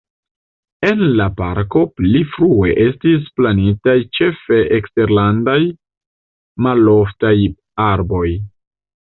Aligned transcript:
En 0.85 1.01
la 1.17 1.25
parko 1.41 1.81
pli 1.99 2.21
frue 2.35 2.71
estis 2.85 3.27
plantitaj 3.41 3.95
ĉefe 4.21 4.59
eksterlandaj 4.79 5.59
maloftaj 6.69 7.35
arboj. 7.91 8.27